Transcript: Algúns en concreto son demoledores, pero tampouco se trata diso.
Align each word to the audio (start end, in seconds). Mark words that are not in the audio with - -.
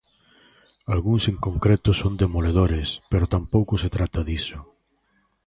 Algúns 0.93 1.23
en 1.31 1.37
concreto 1.47 1.89
son 2.01 2.13
demoledores, 2.23 2.87
pero 3.11 3.31
tampouco 3.35 3.73
se 3.81 3.89
trata 3.95 4.21
diso. 4.29 4.59